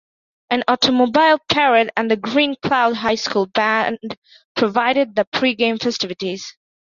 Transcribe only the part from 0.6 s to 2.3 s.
automobile parade and the